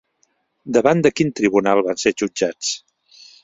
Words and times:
Davant 0.77 1.03
de 1.07 1.11
quin 1.21 1.31
tribunal 1.41 1.85
van 1.91 2.03
ser 2.07 2.15
jutjats? 2.23 2.75